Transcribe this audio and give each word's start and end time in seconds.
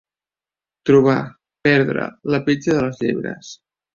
Trobar, 0.89 1.17
perdre, 1.67 2.07
la 2.35 2.41
petja 2.49 2.75
de 2.79 2.83
les 2.87 3.03
llebres. 3.05 3.55